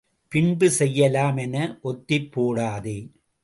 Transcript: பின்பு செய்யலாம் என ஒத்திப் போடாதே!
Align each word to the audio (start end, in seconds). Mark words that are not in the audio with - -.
பின்பு 0.31 0.69
செய்யலாம் 0.69 1.37
என 1.37 1.55
ஒத்திப் 1.81 2.31
போடாதே! 2.31 2.97